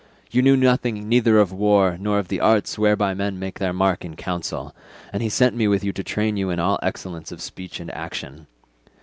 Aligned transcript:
You 0.31 0.41
knew 0.41 0.57
nothing 0.57 1.07
neither 1.07 1.37
of 1.37 1.51
war 1.51 1.95
nor 2.01 2.17
of 2.17 2.27
the 2.27 2.39
arts 2.39 2.75
whereby 2.79 3.13
men 3.13 3.37
make 3.37 3.59
their 3.59 3.71
mark 3.71 4.03
in 4.03 4.15
council, 4.15 4.75
and 5.13 5.21
he 5.21 5.29
sent 5.29 5.55
me 5.55 5.67
with 5.67 5.83
you 5.83 5.93
to 5.93 6.03
train 6.03 6.37
you 6.37 6.49
in 6.49 6.59
all 6.59 6.79
excellence 6.81 7.31
of 7.31 7.39
speech 7.39 7.79
and 7.79 7.91
action. 7.93 8.47